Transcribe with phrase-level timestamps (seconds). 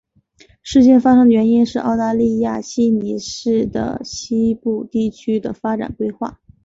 [0.63, 6.41] 事件发生的原因是澳大利亚悉尼市的西部地区的发展规划。